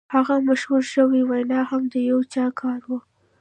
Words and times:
هغه 0.15 0.35
مشهوره 0.47 0.87
شوې 0.93 1.21
وینا 1.29 1.61
هم 1.69 1.81
د 1.93 1.95
یو 2.09 2.19
چا 2.33 2.45
کار 2.59 2.79
و 2.89 2.91